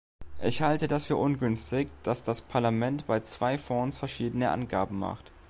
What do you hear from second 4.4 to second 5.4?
Angaben macht.